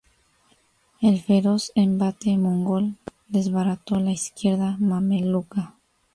El 0.99 1.21
feroz 1.21 1.71
embate 1.75 2.35
mongol 2.35 2.97
desbarató 3.29 3.99
la 3.99 4.09
izquierda 4.11 4.75
mameluca. 4.79 5.75